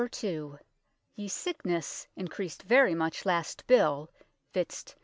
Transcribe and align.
2. 0.09 0.57
Ye 1.15 1.27
sicknesse 1.27 2.07
encreased 2.17 2.63
very 2.63 2.95
much 2.95 3.23
last 3.23 3.67
bill, 3.67 4.09
vizt. 4.51 4.95